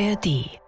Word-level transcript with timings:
ARD. 0.00 0.60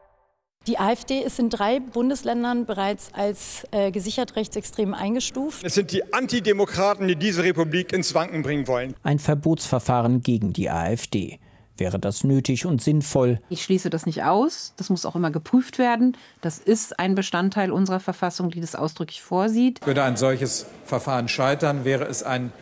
Die 0.66 0.78
AfD 0.78 1.20
ist 1.20 1.38
in 1.38 1.50
drei 1.50 1.78
Bundesländern 1.78 2.66
bereits 2.66 3.10
als 3.14 3.64
äh, 3.70 3.92
gesichert 3.92 4.34
rechtsextrem 4.34 4.92
eingestuft. 4.92 5.64
Es 5.64 5.74
sind 5.74 5.92
die 5.92 6.12
Antidemokraten, 6.12 7.06
die 7.06 7.16
diese 7.16 7.44
Republik 7.44 7.92
ins 7.92 8.14
Wanken 8.14 8.42
bringen 8.42 8.66
wollen. 8.66 8.94
Ein 9.02 9.18
Verbotsverfahren 9.18 10.20
gegen 10.20 10.52
die 10.52 10.68
AfD. 10.68 11.38
Wäre 11.76 11.98
das 11.98 12.24
nötig 12.24 12.66
und 12.66 12.82
sinnvoll? 12.82 13.40
Ich 13.48 13.62
schließe 13.62 13.88
das 13.88 14.04
nicht 14.04 14.24
aus. 14.24 14.74
Das 14.76 14.90
muss 14.90 15.06
auch 15.06 15.16
immer 15.16 15.30
geprüft 15.30 15.78
werden. 15.78 16.16
Das 16.40 16.58
ist 16.58 16.98
ein 16.98 17.14
Bestandteil 17.14 17.70
unserer 17.70 18.00
Verfassung, 18.00 18.50
die 18.50 18.60
das 18.60 18.74
ausdrücklich 18.74 19.22
vorsieht. 19.22 19.86
Würde 19.86 20.02
ein 20.02 20.16
solches 20.16 20.66
Verfahren 20.84 21.28
scheitern, 21.28 21.84
wäre 21.84 22.04
es 22.04 22.22
ein 22.22 22.52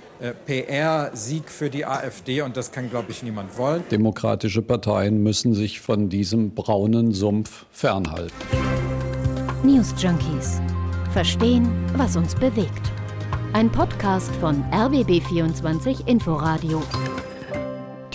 PR-Sieg 0.46 1.48
für 1.50 1.70
die 1.70 1.84
AfD 1.86 2.42
und 2.42 2.56
das 2.56 2.72
kann, 2.72 2.90
glaube 2.90 3.10
ich, 3.10 3.22
niemand 3.22 3.56
wollen. 3.56 3.84
Demokratische 3.90 4.62
Parteien 4.62 5.22
müssen 5.22 5.54
sich 5.54 5.80
von 5.80 6.08
diesem 6.08 6.54
braunen 6.54 7.12
Sumpf 7.12 7.66
fernhalten. 7.70 8.34
News 9.62 9.94
Junkies. 9.98 10.60
Verstehen, 11.12 11.68
was 11.96 12.16
uns 12.16 12.34
bewegt. 12.34 12.92
Ein 13.52 13.70
Podcast 13.70 14.34
von 14.36 14.62
RBB24 14.72 16.06
Inforadio. 16.06 16.82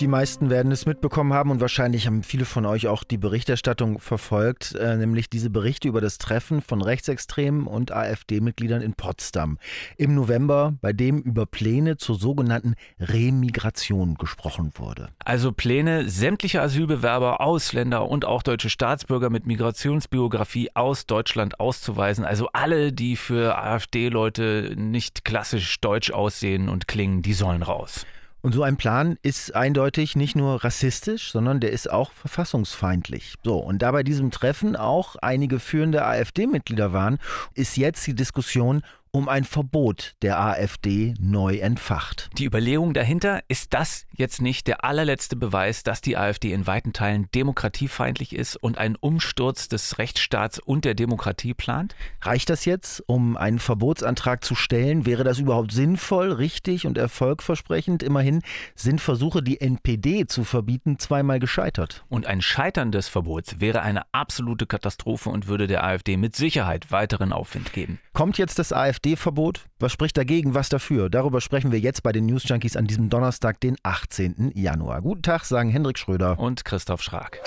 Die 0.00 0.08
meisten 0.08 0.50
werden 0.50 0.72
es 0.72 0.86
mitbekommen 0.86 1.32
haben 1.32 1.52
und 1.52 1.60
wahrscheinlich 1.60 2.08
haben 2.08 2.24
viele 2.24 2.46
von 2.46 2.66
euch 2.66 2.88
auch 2.88 3.04
die 3.04 3.16
Berichterstattung 3.16 4.00
verfolgt, 4.00 4.74
äh, 4.74 4.96
nämlich 4.96 5.30
diese 5.30 5.50
Berichte 5.50 5.86
über 5.86 6.00
das 6.00 6.18
Treffen 6.18 6.62
von 6.62 6.82
Rechtsextremen 6.82 7.68
und 7.68 7.92
AfD-Mitgliedern 7.92 8.82
in 8.82 8.94
Potsdam 8.94 9.56
im 9.96 10.16
November, 10.16 10.74
bei 10.80 10.92
dem 10.92 11.20
über 11.20 11.46
Pläne 11.46 11.96
zur 11.96 12.16
sogenannten 12.16 12.74
Remigration 12.98 14.16
gesprochen 14.16 14.72
wurde. 14.74 15.10
Also 15.24 15.52
Pläne, 15.52 16.08
sämtliche 16.08 16.60
Asylbewerber, 16.60 17.40
Ausländer 17.40 18.08
und 18.08 18.24
auch 18.24 18.42
deutsche 18.42 18.70
Staatsbürger 18.70 19.30
mit 19.30 19.46
Migrationsbiografie 19.46 20.70
aus 20.74 21.06
Deutschland 21.06 21.60
auszuweisen. 21.60 22.24
Also 22.24 22.48
alle, 22.52 22.92
die 22.92 23.14
für 23.14 23.56
AfD-Leute 23.58 24.74
nicht 24.76 25.24
klassisch 25.24 25.80
deutsch 25.80 26.10
aussehen 26.10 26.68
und 26.68 26.88
klingen, 26.88 27.22
die 27.22 27.32
sollen 27.32 27.62
raus. 27.62 28.04
Und 28.44 28.52
so 28.52 28.62
ein 28.62 28.76
Plan 28.76 29.16
ist 29.22 29.54
eindeutig 29.54 30.16
nicht 30.16 30.36
nur 30.36 30.62
rassistisch, 30.62 31.32
sondern 31.32 31.60
der 31.60 31.72
ist 31.72 31.90
auch 31.90 32.12
verfassungsfeindlich. 32.12 33.36
So, 33.42 33.56
und 33.56 33.80
da 33.80 33.90
bei 33.90 34.02
diesem 34.02 34.30
Treffen 34.30 34.76
auch 34.76 35.16
einige 35.16 35.58
führende 35.58 36.04
AfD-Mitglieder 36.04 36.92
waren, 36.92 37.18
ist 37.54 37.78
jetzt 37.78 38.06
die 38.06 38.14
Diskussion 38.14 38.82
um 39.14 39.28
ein 39.28 39.44
Verbot 39.44 40.14
der 40.22 40.40
AfD 40.40 41.14
neu 41.20 41.58
entfacht. 41.58 42.30
Die 42.36 42.46
Überlegung 42.46 42.94
dahinter, 42.94 43.42
ist 43.46 43.72
das 43.72 44.06
jetzt 44.16 44.42
nicht 44.42 44.66
der 44.66 44.84
allerletzte 44.84 45.36
Beweis, 45.36 45.84
dass 45.84 46.00
die 46.00 46.16
AfD 46.16 46.52
in 46.52 46.66
weiten 46.66 46.92
Teilen 46.92 47.28
demokratiefeindlich 47.32 48.34
ist 48.34 48.56
und 48.56 48.76
einen 48.76 48.96
Umsturz 48.96 49.68
des 49.68 49.98
Rechtsstaats 49.98 50.58
und 50.58 50.84
der 50.84 50.94
Demokratie 50.94 51.54
plant? 51.54 51.94
Reicht 52.22 52.50
das 52.50 52.64
jetzt, 52.64 53.04
um 53.06 53.36
einen 53.36 53.60
Verbotsantrag 53.60 54.42
zu 54.44 54.56
stellen? 54.56 55.06
Wäre 55.06 55.22
das 55.22 55.38
überhaupt 55.38 55.70
sinnvoll, 55.70 56.32
richtig 56.32 56.84
und 56.84 56.98
erfolgversprechend? 56.98 58.02
Immerhin 58.02 58.42
sind 58.74 59.00
Versuche, 59.00 59.44
die 59.44 59.60
NPD 59.60 60.26
zu 60.26 60.42
verbieten, 60.42 60.98
zweimal 60.98 61.38
gescheitert. 61.38 62.04
Und 62.08 62.26
ein 62.26 62.42
Scheitern 62.42 62.90
des 62.90 63.06
Verbots 63.06 63.60
wäre 63.60 63.82
eine 63.82 64.02
absolute 64.10 64.66
Katastrophe 64.66 65.30
und 65.30 65.46
würde 65.46 65.68
der 65.68 65.84
AfD 65.84 66.16
mit 66.16 66.34
Sicherheit 66.34 66.90
weiteren 66.90 67.32
Aufwind 67.32 67.72
geben. 67.72 68.00
Kommt 68.12 68.38
jetzt 68.38 68.58
das 68.58 68.72
AfD-Verbot? 69.04 69.66
Was 69.78 69.92
spricht 69.92 70.16
dagegen, 70.16 70.54
was 70.54 70.70
dafür? 70.70 71.10
Darüber 71.10 71.40
sprechen 71.40 71.72
wir 71.72 71.78
jetzt 71.78 72.02
bei 72.02 72.12
den 72.12 72.24
News 72.26 72.48
Junkies 72.48 72.76
an 72.76 72.86
diesem 72.86 73.10
Donnerstag, 73.10 73.60
den 73.60 73.76
18. 73.82 74.52
Januar. 74.54 75.02
Guten 75.02 75.22
Tag, 75.22 75.44
sagen 75.44 75.68
Hendrik 75.68 75.98
Schröder 75.98 76.38
und 76.38 76.64
Christoph 76.64 77.02
Schrag. 77.02 77.40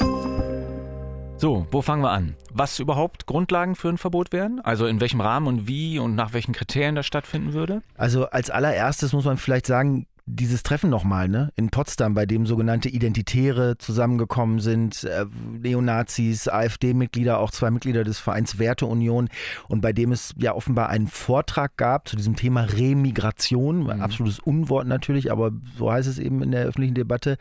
So, 1.37 1.67
wo 1.71 1.81
fangen 1.81 2.03
wir 2.03 2.11
an? 2.11 2.35
Was 2.51 2.79
überhaupt 2.79 3.25
Grundlagen 3.25 3.75
für 3.75 3.89
ein 3.89 3.97
Verbot 3.97 4.31
wären? 4.31 4.59
Also 4.61 4.85
in 4.85 4.99
welchem 4.99 5.21
Rahmen 5.21 5.47
und 5.47 5.67
wie 5.67 5.99
und 5.99 6.15
nach 6.15 6.33
welchen 6.33 6.53
Kriterien 6.53 6.95
das 6.95 7.05
stattfinden 7.05 7.53
würde? 7.53 7.81
Also 7.95 8.25
als 8.27 8.49
allererstes 8.49 9.13
muss 9.13 9.25
man 9.25 9.37
vielleicht 9.37 9.65
sagen, 9.65 10.07
dieses 10.29 10.61
Treffen 10.61 10.89
nochmal, 10.89 11.29
ne, 11.29 11.51
in 11.55 11.69
Potsdam, 11.69 12.13
bei 12.13 12.25
dem 12.25 12.45
sogenannte 12.45 12.89
Identitäre 12.89 13.77
zusammengekommen 13.77 14.59
sind, 14.59 15.05
äh, 15.05 15.25
Neonazis, 15.57 16.49
AfD-Mitglieder, 16.49 17.39
auch 17.39 17.49
zwei 17.49 17.71
Mitglieder 17.71 18.03
des 18.03 18.19
Vereins 18.19 18.59
Werteunion 18.59 19.29
und 19.69 19.79
bei 19.79 19.93
dem 19.93 20.11
es 20.11 20.33
ja 20.37 20.53
offenbar 20.53 20.89
einen 20.89 21.07
Vortrag 21.07 21.77
gab 21.77 22.09
zu 22.09 22.17
diesem 22.17 22.35
Thema 22.35 22.63
Remigration, 22.63 23.83
mhm. 23.83 24.01
absolutes 24.01 24.39
Unwort 24.39 24.85
natürlich, 24.85 25.31
aber 25.31 25.51
so 25.77 25.89
heißt 25.89 26.09
es 26.09 26.19
eben 26.19 26.43
in 26.43 26.51
der 26.51 26.65
öffentlichen 26.65 26.95
Debatte, 26.95 27.37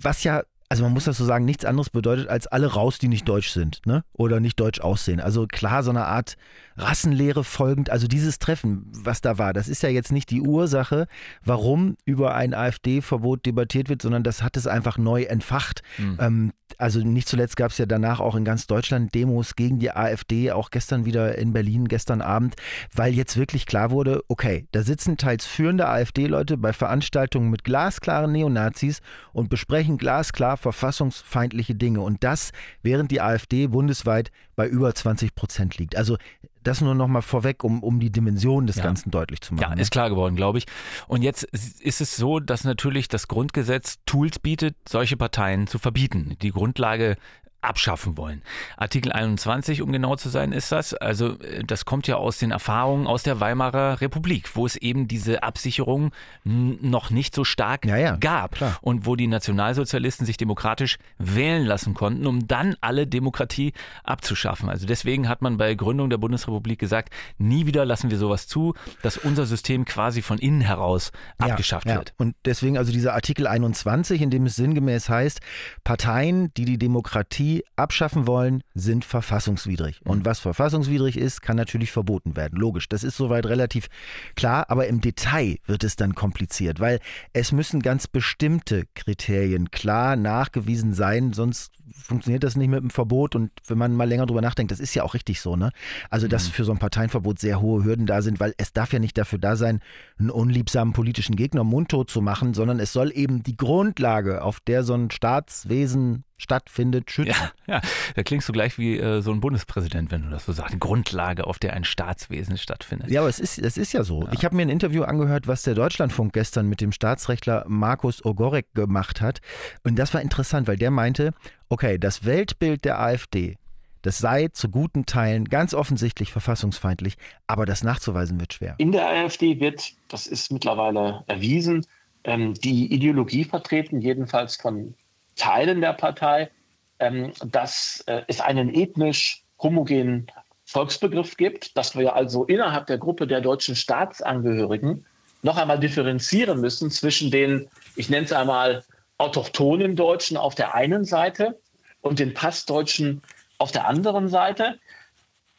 was 0.00 0.24
ja 0.24 0.42
also 0.68 0.82
man 0.82 0.92
muss 0.92 1.04
das 1.04 1.18
so 1.18 1.24
sagen, 1.24 1.44
nichts 1.44 1.64
anderes 1.64 1.90
bedeutet 1.90 2.28
als 2.28 2.48
alle 2.48 2.66
raus, 2.66 2.98
die 2.98 3.06
nicht 3.06 3.28
deutsch 3.28 3.50
sind, 3.50 3.80
ne? 3.86 4.02
Oder 4.12 4.40
nicht 4.40 4.58
deutsch 4.58 4.80
aussehen. 4.80 5.20
Also 5.20 5.46
klar, 5.46 5.84
so 5.84 5.90
eine 5.90 6.06
Art 6.06 6.36
Rassenlehre 6.76 7.44
folgend. 7.44 7.90
Also 7.90 8.06
dieses 8.06 8.38
Treffen, 8.38 8.90
was 8.92 9.20
da 9.20 9.38
war, 9.38 9.52
das 9.52 9.68
ist 9.68 9.82
ja 9.82 9.88
jetzt 9.88 10.12
nicht 10.12 10.30
die 10.30 10.40
Ursache, 10.40 11.06
warum 11.44 11.96
über 12.04 12.34
ein 12.34 12.54
AfD-Verbot 12.54 13.46
debattiert 13.46 13.88
wird, 13.88 14.02
sondern 14.02 14.22
das 14.22 14.42
hat 14.42 14.56
es 14.56 14.66
einfach 14.66 14.98
neu 14.98 15.22
entfacht. 15.22 15.82
Mhm. 15.98 16.18
Ähm, 16.20 16.52
also 16.78 17.00
nicht 17.00 17.28
zuletzt 17.28 17.56
gab 17.56 17.70
es 17.70 17.78
ja 17.78 17.86
danach 17.86 18.20
auch 18.20 18.34
in 18.34 18.44
ganz 18.44 18.66
Deutschland 18.66 19.14
Demos 19.14 19.54
gegen 19.54 19.78
die 19.78 19.92
AfD, 19.92 20.50
auch 20.50 20.70
gestern 20.70 21.04
wieder 21.04 21.38
in 21.38 21.52
Berlin, 21.52 21.86
gestern 21.86 22.20
Abend, 22.20 22.54
weil 22.92 23.14
jetzt 23.14 23.36
wirklich 23.36 23.66
klar 23.66 23.90
wurde, 23.90 24.22
okay, 24.28 24.66
da 24.72 24.82
sitzen 24.82 25.16
teils 25.16 25.46
führende 25.46 25.88
AfD-Leute 25.88 26.56
bei 26.56 26.72
Veranstaltungen 26.72 27.50
mit 27.50 27.64
glasklaren 27.64 28.32
Neonazis 28.32 29.00
und 29.32 29.50
besprechen 29.50 29.98
glasklar 29.98 30.56
verfassungsfeindliche 30.56 31.74
Dinge. 31.74 32.00
Und 32.00 32.24
das, 32.24 32.50
während 32.82 33.10
die 33.10 33.20
AfD 33.20 33.68
bundesweit 33.68 34.30
bei 34.56 34.66
über 34.66 34.94
20 34.94 35.34
Prozent 35.34 35.78
liegt. 35.78 35.96
Also 35.96 36.16
das 36.66 36.80
nur 36.80 36.94
noch 36.94 37.08
mal 37.08 37.22
vorweg, 37.22 37.64
um, 37.64 37.82
um 37.82 38.00
die 38.00 38.10
Dimension 38.10 38.66
des 38.66 38.76
ja. 38.76 38.82
Ganzen 38.82 39.10
deutlich 39.10 39.40
zu 39.40 39.54
machen. 39.54 39.62
Ja, 39.62 39.74
ne? 39.74 39.80
ist 39.80 39.90
klar 39.90 40.10
geworden, 40.10 40.36
glaube 40.36 40.58
ich. 40.58 40.66
Und 41.06 41.22
jetzt 41.22 41.44
ist 41.44 42.00
es 42.00 42.16
so, 42.16 42.40
dass 42.40 42.64
natürlich 42.64 43.08
das 43.08 43.28
Grundgesetz 43.28 43.98
Tools 44.06 44.38
bietet, 44.38 44.76
solche 44.88 45.16
Parteien 45.16 45.66
zu 45.66 45.78
verbieten. 45.78 46.36
Die 46.42 46.50
Grundlage 46.50 47.16
abschaffen 47.64 48.16
wollen. 48.16 48.42
Artikel 48.76 49.12
21, 49.12 49.82
um 49.82 49.92
genau 49.92 50.16
zu 50.16 50.28
sein, 50.28 50.52
ist 50.52 50.72
das. 50.72 50.94
Also 50.94 51.38
äh, 51.40 51.64
das 51.64 51.84
kommt 51.84 52.06
ja 52.06 52.16
aus 52.16 52.38
den 52.38 52.50
Erfahrungen 52.50 53.06
aus 53.06 53.22
der 53.22 53.40
Weimarer 53.40 54.00
Republik, 54.00 54.54
wo 54.54 54.66
es 54.66 54.76
eben 54.76 55.08
diese 55.08 55.42
Absicherung 55.42 56.12
noch 56.44 57.10
nicht 57.10 57.34
so 57.34 57.44
stark 57.44 57.86
ja, 57.86 57.96
ja, 57.96 58.16
gab 58.16 58.56
klar. 58.56 58.78
und 58.82 59.06
wo 59.06 59.16
die 59.16 59.26
Nationalsozialisten 59.26 60.26
sich 60.26 60.36
demokratisch 60.36 60.98
wählen 61.18 61.64
lassen 61.64 61.94
konnten, 61.94 62.26
um 62.26 62.46
dann 62.46 62.76
alle 62.80 63.06
Demokratie 63.06 63.72
abzuschaffen. 64.02 64.68
Also 64.68 64.86
deswegen 64.86 65.28
hat 65.28 65.42
man 65.42 65.56
bei 65.56 65.74
Gründung 65.74 66.10
der 66.10 66.18
Bundesrepublik 66.18 66.78
gesagt, 66.78 67.12
nie 67.38 67.66
wieder 67.66 67.84
lassen 67.84 68.10
wir 68.10 68.18
sowas 68.18 68.46
zu, 68.46 68.74
dass 69.02 69.16
unser 69.16 69.46
System 69.46 69.84
quasi 69.84 70.22
von 70.22 70.38
innen 70.38 70.60
heraus 70.60 71.12
abgeschafft 71.38 71.86
ja, 71.86 71.96
wird. 71.96 72.14
Und 72.18 72.34
deswegen 72.44 72.78
also 72.78 72.92
dieser 72.92 73.14
Artikel 73.14 73.46
21, 73.46 74.20
in 74.20 74.30
dem 74.30 74.46
es 74.46 74.56
sinngemäß 74.56 75.08
heißt, 75.08 75.40
Parteien, 75.82 76.52
die 76.54 76.64
die 76.64 76.78
Demokratie 76.78 77.53
abschaffen 77.76 78.26
wollen, 78.26 78.62
sind 78.74 79.04
verfassungswidrig. 79.04 80.00
Und 80.04 80.20
mhm. 80.20 80.24
was 80.26 80.40
verfassungswidrig 80.40 81.16
ist, 81.16 81.42
kann 81.42 81.56
natürlich 81.56 81.92
verboten 81.92 82.36
werden. 82.36 82.58
Logisch, 82.58 82.88
das 82.88 83.04
ist 83.04 83.16
soweit 83.16 83.46
relativ 83.46 83.88
klar, 84.34 84.66
aber 84.68 84.86
im 84.86 85.00
Detail 85.00 85.58
wird 85.66 85.84
es 85.84 85.96
dann 85.96 86.14
kompliziert, 86.14 86.80
weil 86.80 87.00
es 87.32 87.52
müssen 87.52 87.80
ganz 87.80 88.06
bestimmte 88.06 88.84
Kriterien 88.94 89.70
klar 89.70 90.16
nachgewiesen 90.16 90.94
sein, 90.94 91.32
sonst 91.32 91.72
funktioniert 91.92 92.44
das 92.44 92.56
nicht 92.56 92.68
mit 92.68 92.80
dem 92.80 92.90
Verbot. 92.90 93.34
Und 93.34 93.50
wenn 93.66 93.78
man 93.78 93.94
mal 93.94 94.08
länger 94.08 94.26
drüber 94.26 94.42
nachdenkt, 94.42 94.72
das 94.72 94.80
ist 94.80 94.94
ja 94.94 95.02
auch 95.02 95.14
richtig 95.14 95.40
so, 95.40 95.56
ne? 95.56 95.70
Also, 96.10 96.28
dass 96.28 96.48
mhm. 96.48 96.52
für 96.52 96.64
so 96.64 96.72
ein 96.72 96.78
Parteienverbot 96.78 97.38
sehr 97.38 97.60
hohe 97.60 97.84
Hürden 97.84 98.06
da 98.06 98.22
sind, 98.22 98.40
weil 98.40 98.54
es 98.58 98.72
darf 98.72 98.92
ja 98.92 98.98
nicht 98.98 99.16
dafür 99.18 99.38
da 99.38 99.56
sein, 99.56 99.80
einen 100.18 100.30
unliebsamen 100.30 100.92
politischen 100.92 101.36
Gegner 101.36 101.64
mundtot 101.64 102.10
zu 102.10 102.20
machen, 102.20 102.54
sondern 102.54 102.80
es 102.80 102.92
soll 102.92 103.12
eben 103.14 103.42
die 103.42 103.56
Grundlage, 103.56 104.42
auf 104.42 104.60
der 104.60 104.82
so 104.82 104.94
ein 104.94 105.10
Staatswesen 105.10 106.24
stattfindet, 106.36 107.10
schützen. 107.10 107.50
Ja, 107.66 107.74
ja, 107.74 107.80
da 108.14 108.22
klingst 108.22 108.48
du 108.48 108.52
gleich 108.52 108.78
wie 108.78 108.98
äh, 108.98 109.20
so 109.20 109.32
ein 109.32 109.40
Bundespräsident, 109.40 110.10
wenn 110.10 110.22
du 110.22 110.30
das 110.30 110.44
so 110.44 110.52
sagst. 110.52 110.78
Grundlage, 110.80 111.46
auf 111.46 111.58
der 111.58 111.74
ein 111.74 111.84
Staatswesen 111.84 112.58
stattfindet. 112.58 113.10
Ja, 113.10 113.20
aber 113.20 113.28
es 113.28 113.38
ist, 113.38 113.58
es 113.58 113.76
ist 113.76 113.92
ja 113.92 114.02
so. 114.02 114.24
Ja. 114.24 114.32
Ich 114.32 114.44
habe 114.44 114.56
mir 114.56 114.62
ein 114.62 114.70
Interview 114.70 115.04
angehört, 115.04 115.46
was 115.46 115.62
der 115.62 115.74
Deutschlandfunk 115.74 116.32
gestern 116.32 116.68
mit 116.68 116.80
dem 116.80 116.92
Staatsrechtler 116.92 117.64
Markus 117.68 118.24
Ogorek 118.24 118.66
gemacht 118.74 119.20
hat. 119.20 119.40
Und 119.84 119.98
das 119.98 120.12
war 120.12 120.20
interessant, 120.20 120.66
weil 120.66 120.76
der 120.76 120.90
meinte, 120.90 121.32
okay, 121.68 121.98
das 121.98 122.24
Weltbild 122.24 122.84
der 122.84 123.00
AfD, 123.00 123.56
das 124.02 124.18
sei 124.18 124.48
zu 124.48 124.68
guten 124.68 125.06
Teilen 125.06 125.46
ganz 125.46 125.72
offensichtlich 125.72 126.30
verfassungsfeindlich, 126.30 127.14
aber 127.46 127.64
das 127.64 127.82
nachzuweisen 127.82 128.38
wird 128.38 128.52
schwer. 128.52 128.74
In 128.78 128.92
der 128.92 129.08
AfD 129.08 129.60
wird, 129.60 129.92
das 130.08 130.26
ist 130.26 130.52
mittlerweile 130.52 131.24
erwiesen, 131.26 131.86
ähm, 132.24 132.54
die 132.54 132.92
Ideologie 132.92 133.44
vertreten, 133.44 134.00
jedenfalls 134.00 134.56
von 134.56 134.94
Teilen 135.36 135.80
der 135.80 135.92
Partei, 135.92 136.50
ähm, 136.98 137.32
dass 137.44 138.02
äh, 138.06 138.22
es 138.28 138.40
einen 138.40 138.74
ethnisch 138.74 139.42
homogenen 139.60 140.30
Volksbegriff 140.64 141.36
gibt, 141.36 141.76
dass 141.76 141.96
wir 141.96 142.14
also 142.14 142.44
innerhalb 142.44 142.86
der 142.86 142.98
Gruppe 142.98 143.26
der 143.26 143.40
deutschen 143.40 143.76
Staatsangehörigen 143.76 145.04
noch 145.42 145.58
einmal 145.58 145.78
differenzieren 145.78 146.60
müssen 146.60 146.90
zwischen 146.90 147.30
den, 147.30 147.68
ich 147.96 148.08
nenne 148.08 148.24
es 148.24 148.32
einmal, 148.32 148.82
autochthonen 149.18 149.94
Deutschen 149.94 150.36
auf 150.36 150.54
der 150.54 150.74
einen 150.74 151.04
Seite 151.04 151.58
und 152.00 152.18
den 152.18 152.34
Passdeutschen 152.34 153.22
auf 153.58 153.70
der 153.70 153.86
anderen 153.86 154.28
Seite. 154.28 154.78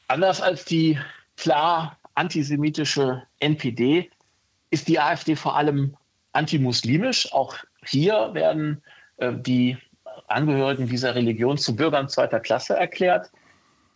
Anders 0.07 0.41
als 0.41 0.65
die 0.65 0.99
klar 1.37 1.97
antisemitische 2.15 3.23
NPD 3.39 4.09
ist 4.69 4.87
die 4.87 4.99
AfD 4.99 5.35
vor 5.35 5.55
allem 5.55 5.95
antimuslimisch. 6.33 7.31
Auch 7.33 7.57
hier 7.85 8.33
werden 8.33 8.83
die 9.19 9.77
Angehörigen 10.27 10.87
dieser 10.87 11.15
Religion 11.15 11.57
zu 11.57 11.75
Bürgern 11.75 12.09
zweiter 12.09 12.39
Klasse 12.39 12.75
erklärt. 12.75 13.31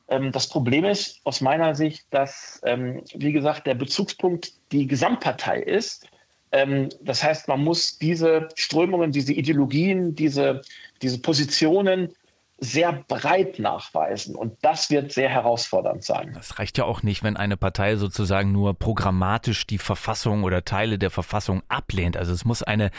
Ähm, 0.09 0.31
das 0.31 0.47
Problem 0.47 0.85
ist 0.85 1.21
aus 1.23 1.41
meiner 1.41 1.75
Sicht, 1.75 2.05
dass, 2.09 2.59
ähm, 2.63 3.03
wie 3.13 3.31
gesagt, 3.31 3.67
der 3.67 3.75
Bezugspunkt 3.75 4.53
die 4.71 4.87
Gesamtpartei 4.87 5.59
ist. 5.59 6.07
Ähm, 6.51 6.89
das 7.01 7.23
heißt, 7.23 7.47
man 7.47 7.63
muss 7.63 7.99
diese 7.99 8.49
Strömungen, 8.55 9.11
diese 9.11 9.33
Ideologien, 9.33 10.15
diese, 10.15 10.61
diese 11.01 11.19
Positionen 11.19 12.13
sehr 12.61 12.91
breit 13.07 13.59
nachweisen. 13.59 14.35
Und 14.35 14.57
das 14.61 14.89
wird 14.89 15.13
sehr 15.13 15.29
herausfordernd 15.29 16.03
sein. 16.03 16.33
Das 16.33 16.59
reicht 16.59 16.77
ja 16.77 16.83
auch 16.83 17.03
nicht, 17.03 17.23
wenn 17.23 17.37
eine 17.37 17.55
Partei 17.55 17.95
sozusagen 17.95 18.51
nur 18.51 18.73
programmatisch 18.73 19.65
die 19.65 19.77
Verfassung 19.77 20.43
oder 20.43 20.65
Teile 20.65 20.99
der 20.99 21.09
Verfassung 21.09 21.63
ablehnt. 21.69 22.17
Also 22.17 22.33
es 22.33 22.43
muss 22.43 22.61
eine, 22.61 22.91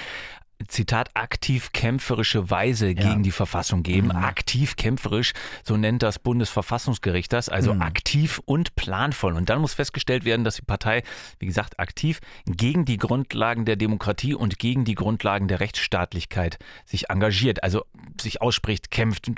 Zitat, 0.68 1.10
aktiv 1.14 1.72
kämpferische 1.72 2.50
Weise 2.50 2.88
ja. 2.88 2.94
gegen 2.94 3.22
die 3.22 3.30
Verfassung 3.30 3.82
geben. 3.82 4.08
Mhm. 4.08 4.16
Aktiv 4.16 4.76
kämpferisch, 4.76 5.32
so 5.64 5.76
nennt 5.76 6.02
das 6.02 6.18
Bundesverfassungsgericht 6.18 7.32
das, 7.32 7.48
also 7.48 7.74
mhm. 7.74 7.82
aktiv 7.82 8.40
und 8.44 8.74
planvoll. 8.76 9.34
Und 9.34 9.48
dann 9.48 9.60
muss 9.60 9.74
festgestellt 9.74 10.24
werden, 10.24 10.44
dass 10.44 10.56
die 10.56 10.62
Partei, 10.62 11.02
wie 11.38 11.46
gesagt, 11.46 11.78
aktiv 11.80 12.20
gegen 12.46 12.84
die 12.84 12.98
Grundlagen 12.98 13.64
der 13.64 13.76
Demokratie 13.76 14.34
und 14.34 14.58
gegen 14.58 14.84
die 14.84 14.94
Grundlagen 14.94 15.48
der 15.48 15.60
Rechtsstaatlichkeit 15.60 16.58
sich 16.84 17.10
engagiert, 17.10 17.62
also 17.62 17.84
sich 18.20 18.42
ausspricht, 18.42 18.90
kämpft, 18.90 19.30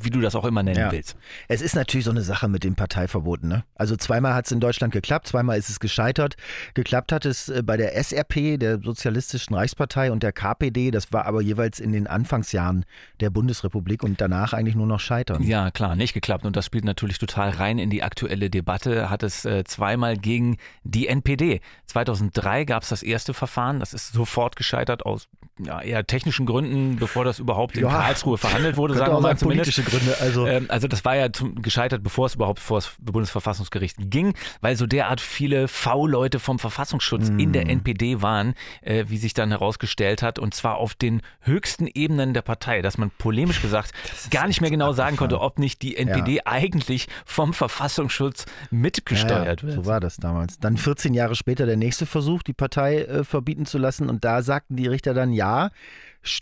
wie 0.00 0.10
du 0.10 0.20
das 0.20 0.34
auch 0.34 0.44
immer 0.44 0.62
nennen 0.62 0.80
ja. 0.80 0.92
willst. 0.92 1.16
Es 1.48 1.62
ist 1.62 1.74
natürlich 1.74 2.04
so 2.04 2.10
eine 2.10 2.22
Sache 2.22 2.48
mit 2.48 2.64
dem 2.64 2.74
Parteiverboten. 2.74 3.48
Ne? 3.48 3.64
Also 3.74 3.96
zweimal 3.96 4.34
hat 4.34 4.46
es 4.46 4.52
in 4.52 4.60
Deutschland 4.60 4.92
geklappt, 4.92 5.28
zweimal 5.28 5.58
ist 5.58 5.68
es 5.68 5.80
gescheitert. 5.80 6.36
Geklappt 6.74 7.12
hat 7.12 7.24
es 7.24 7.48
äh, 7.48 7.62
bei 7.62 7.76
der 7.76 7.94
SRP, 8.02 8.58
der 8.58 8.80
Sozialistischen 8.80 9.54
Reichspartei 9.54 10.10
und 10.10 10.22
der 10.22 10.32
KP 10.32 10.63
KPD, 10.64 10.90
das 10.90 11.12
war 11.12 11.26
aber 11.26 11.40
jeweils 11.42 11.80
in 11.80 11.92
den 11.92 12.06
Anfangsjahren 12.06 12.84
der 13.20 13.30
Bundesrepublik 13.30 14.02
und 14.02 14.20
danach 14.20 14.52
eigentlich 14.52 14.74
nur 14.74 14.86
noch 14.86 15.00
scheitern. 15.00 15.42
Ja, 15.42 15.70
klar, 15.70 15.96
nicht 15.96 16.14
geklappt. 16.14 16.44
Und 16.44 16.56
das 16.56 16.66
spielt 16.66 16.84
natürlich 16.84 17.18
total 17.18 17.50
rein 17.50 17.78
in 17.78 17.90
die 17.90 18.02
aktuelle 18.02 18.50
Debatte. 18.50 19.10
Hat 19.10 19.22
es 19.22 19.44
äh, 19.44 19.64
zweimal 19.64 20.16
gegen 20.16 20.56
die 20.82 21.08
NPD. 21.08 21.60
2003 21.86 22.64
gab 22.64 22.82
es 22.82 22.88
das 22.88 23.02
erste 23.02 23.34
Verfahren, 23.34 23.80
das 23.80 23.94
ist 23.94 24.12
sofort 24.12 24.56
gescheitert 24.56 25.04
aus 25.04 25.28
ja, 25.58 25.80
eher 25.80 26.04
technischen 26.06 26.46
Gründen, 26.46 26.96
bevor 26.96 27.24
das 27.24 27.38
überhaupt 27.38 27.76
in 27.76 27.84
ja, 27.84 27.90
Karlsruhe 27.90 28.38
verhandelt 28.38 28.76
wurde, 28.76 28.94
sagen 28.94 29.12
wir 29.12 29.20
mal 29.20 29.36
zumindest. 29.36 29.76
Politische 29.76 29.82
Gründe, 29.82 30.16
also. 30.20 30.46
Ähm, 30.46 30.66
also 30.68 30.88
das 30.88 31.04
war 31.04 31.14
ja 31.14 31.32
zum, 31.32 31.62
gescheitert, 31.62 32.02
bevor 32.02 32.26
es 32.26 32.34
überhaupt 32.34 32.58
vor 32.58 32.78
das 32.78 32.92
Bundesverfassungsgericht 32.98 33.96
ging, 33.98 34.34
weil 34.60 34.76
so 34.76 34.86
derart 34.86 35.20
viele 35.20 35.68
V-Leute 35.68 36.40
vom 36.40 36.58
Verfassungsschutz 36.58 37.30
mm. 37.30 37.38
in 37.38 37.52
der 37.52 37.68
NPD 37.68 38.20
waren, 38.20 38.54
äh, 38.82 39.04
wie 39.08 39.16
sich 39.16 39.32
dann 39.32 39.50
herausgestellt 39.50 40.22
hat. 40.22 40.40
Und 40.40 40.54
zwar 40.54 40.76
auf 40.78 40.94
den 40.94 41.22
höchsten 41.40 41.86
Ebenen 41.86 42.34
der 42.34 42.42
Partei, 42.42 42.82
dass 42.82 42.98
man 42.98 43.10
polemisch 43.16 43.62
gesagt 43.62 43.92
gar 44.30 44.48
nicht 44.48 44.60
mehr 44.60 44.70
genau 44.70 44.92
sagen 44.92 45.16
konnte, 45.16 45.40
ob 45.40 45.60
nicht 45.60 45.82
die 45.82 45.96
NPD 45.96 46.36
ja. 46.36 46.42
eigentlich 46.46 47.06
vom 47.24 47.52
Verfassungsschutz 47.52 48.46
mitgesteuert 48.70 49.62
ja, 49.62 49.68
wird. 49.68 49.76
So 49.76 49.86
war 49.86 50.00
das 50.00 50.16
damals. 50.16 50.58
Dann 50.58 50.76
14 50.76 51.14
Jahre 51.14 51.36
später 51.36 51.64
der 51.64 51.76
nächste 51.76 52.06
Versuch, 52.06 52.42
die 52.42 52.54
Partei 52.54 53.02
äh, 53.02 53.24
verbieten 53.24 53.66
zu 53.66 53.78
lassen. 53.78 54.08
Und 54.08 54.24
da 54.24 54.42
sagten 54.42 54.74
die 54.74 54.88
Richter 54.88 55.14
dann, 55.14 55.32
ja, 55.32 55.43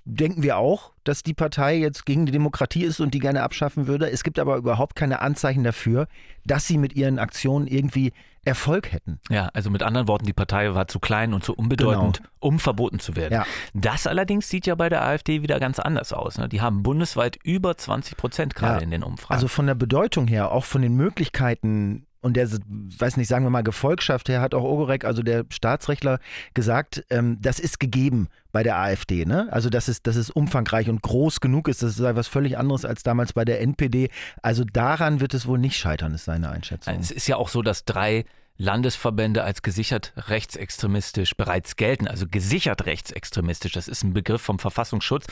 denken 0.04 0.42
wir 0.42 0.56
auch, 0.56 0.92
dass 1.04 1.22
die 1.22 1.34
Partei 1.34 1.76
jetzt 1.76 2.06
gegen 2.06 2.26
die 2.26 2.32
Demokratie 2.32 2.84
ist 2.84 3.00
und 3.00 3.14
die 3.14 3.18
gerne 3.18 3.42
abschaffen 3.42 3.86
würde. 3.86 4.10
Es 4.10 4.22
gibt 4.22 4.38
aber 4.38 4.56
überhaupt 4.56 4.94
keine 4.94 5.20
Anzeichen 5.20 5.64
dafür, 5.64 6.06
dass 6.44 6.66
sie 6.66 6.78
mit 6.78 6.94
ihren 6.94 7.18
Aktionen 7.18 7.66
irgendwie 7.66 8.12
Erfolg 8.44 8.92
hätten. 8.92 9.20
Ja, 9.30 9.50
also 9.54 9.70
mit 9.70 9.82
anderen 9.82 10.08
Worten, 10.08 10.26
die 10.26 10.32
Partei 10.32 10.74
war 10.74 10.88
zu 10.88 10.98
klein 10.98 11.32
und 11.32 11.44
zu 11.44 11.54
unbedeutend, 11.54 12.18
genau. 12.18 12.30
um 12.40 12.58
verboten 12.58 12.98
zu 12.98 13.14
werden. 13.14 13.34
Ja. 13.34 13.46
Das 13.72 14.06
allerdings 14.06 14.48
sieht 14.48 14.66
ja 14.66 14.74
bei 14.74 14.88
der 14.88 15.02
AfD 15.04 15.42
wieder 15.42 15.60
ganz 15.60 15.78
anders 15.78 16.12
aus. 16.12 16.38
Ne? 16.38 16.48
Die 16.48 16.60
haben 16.60 16.82
bundesweit 16.82 17.38
über 17.44 17.76
20 17.76 18.16
Prozent 18.16 18.54
gerade 18.56 18.78
ja. 18.78 18.82
in 18.82 18.90
den 18.90 19.04
Umfragen. 19.04 19.34
Also 19.34 19.46
von 19.46 19.66
der 19.66 19.76
Bedeutung 19.76 20.26
her, 20.26 20.50
auch 20.50 20.64
von 20.64 20.82
den 20.82 20.96
Möglichkeiten, 20.96 22.06
und 22.22 22.36
der, 22.36 22.48
weiß 22.48 23.16
nicht, 23.16 23.28
sagen 23.28 23.44
wir 23.44 23.50
mal, 23.50 23.62
Gefolgschaft 23.62 24.28
her 24.28 24.40
hat 24.40 24.54
auch 24.54 24.62
Ogorek, 24.62 25.04
also 25.04 25.22
der 25.22 25.44
Staatsrechtler, 25.50 26.20
gesagt, 26.54 27.04
ähm, 27.10 27.38
das 27.40 27.58
ist 27.58 27.80
gegeben 27.80 28.28
bei 28.52 28.62
der 28.62 28.78
AfD. 28.78 29.24
Ne? 29.24 29.48
Also, 29.50 29.70
dass 29.70 29.88
es, 29.88 30.02
dass 30.02 30.16
es 30.16 30.30
umfangreich 30.30 30.88
und 30.88 31.02
groß 31.02 31.40
genug 31.40 31.68
ist, 31.68 31.82
das 31.82 31.98
ist 31.98 32.00
etwas 32.00 32.28
völlig 32.28 32.56
anderes 32.56 32.84
als 32.84 33.02
damals 33.02 33.32
bei 33.32 33.44
der 33.44 33.60
NPD. 33.60 34.08
Also 34.40 34.64
daran 34.64 35.20
wird 35.20 35.34
es 35.34 35.46
wohl 35.46 35.58
nicht 35.58 35.76
scheitern, 35.76 36.14
ist 36.14 36.24
seine 36.24 36.50
Einschätzung. 36.50 36.96
Es 37.00 37.10
ist 37.10 37.26
ja 37.26 37.36
auch 37.36 37.48
so, 37.48 37.62
dass 37.62 37.84
drei 37.84 38.24
Landesverbände 38.56 39.42
als 39.42 39.62
gesichert 39.62 40.12
rechtsextremistisch 40.16 41.36
bereits 41.36 41.76
gelten, 41.76 42.06
also 42.06 42.26
gesichert 42.30 42.86
rechtsextremistisch. 42.86 43.72
Das 43.72 43.88
ist 43.88 44.02
ein 44.02 44.12
Begriff 44.12 44.42
vom 44.42 44.58
Verfassungsschutz. 44.58 45.26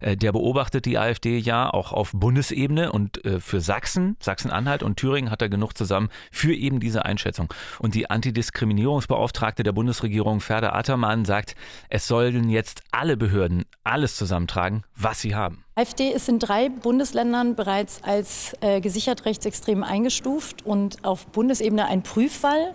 Äh, 0.00 0.16
der 0.16 0.32
beobachtet 0.32 0.86
die 0.86 0.98
AfD 0.98 1.38
ja 1.38 1.72
auch 1.72 1.92
auf 1.92 2.12
Bundesebene 2.12 2.92
und 2.92 3.24
äh, 3.24 3.40
für 3.40 3.60
Sachsen, 3.60 4.16
Sachsen-Anhalt 4.20 4.82
und 4.82 4.96
Thüringen 4.96 5.30
hat 5.30 5.42
er 5.42 5.48
genug 5.48 5.76
zusammen 5.76 6.08
für 6.30 6.54
eben 6.54 6.80
diese 6.80 7.04
Einschätzung. 7.04 7.52
Und 7.78 7.94
die 7.94 8.10
Antidiskriminierungsbeauftragte 8.10 9.62
der 9.62 9.72
Bundesregierung, 9.72 10.40
Ferda 10.40 10.72
Attermann, 10.72 11.24
sagt, 11.24 11.54
es 11.88 12.06
sollen 12.06 12.48
jetzt 12.48 12.82
alle 12.90 13.16
Behörden 13.16 13.64
alles 13.84 14.16
zusammentragen, 14.16 14.84
was 14.96 15.20
sie 15.20 15.34
haben. 15.34 15.64
AfD 15.74 16.10
ist 16.10 16.28
in 16.28 16.38
drei 16.38 16.68
Bundesländern 16.68 17.54
bereits 17.54 18.02
als 18.02 18.54
äh, 18.60 18.82
gesichert 18.82 19.24
rechtsextrem 19.24 19.82
eingestuft 19.82 20.66
und 20.66 21.02
auf 21.02 21.26
Bundesebene 21.28 21.86
ein 21.86 22.02
Prüffall. 22.02 22.74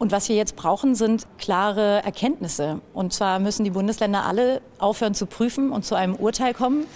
Und 0.00 0.10
was 0.10 0.28
wir 0.28 0.34
jetzt 0.34 0.56
brauchen, 0.56 0.96
sind 0.96 1.28
klare 1.38 2.02
Erkenntnisse. 2.02 2.80
Und 2.94 3.12
zwar 3.12 3.38
müssen 3.38 3.62
die 3.62 3.70
Bundesländer 3.70 4.24
alle 4.24 4.60
aufhören 4.78 5.14
zu 5.14 5.26
prüfen 5.26 5.70
und 5.70 5.84
zu 5.84 5.94
einem 5.94 6.16
Urteil 6.16 6.52
kommen 6.52 6.86